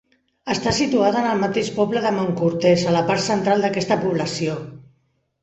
[0.51, 4.59] Està situada en el mateix poble de Montcortès, a la part central d'aquesta població.